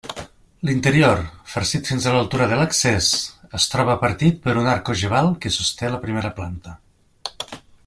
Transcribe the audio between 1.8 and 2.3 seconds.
fins a